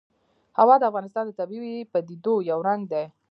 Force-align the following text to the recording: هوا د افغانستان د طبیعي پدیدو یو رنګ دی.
هوا 0.59 0.75
د 0.79 0.83
افغانستان 0.91 1.23
د 1.27 1.31
طبیعي 1.39 1.75
پدیدو 1.91 2.35
یو 2.49 2.59
رنګ 2.67 2.81
دی. 2.91 3.03